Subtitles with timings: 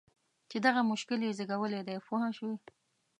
[0.49, 2.55] چې دغه مشکل یې زېږولی دی پوه شوې!.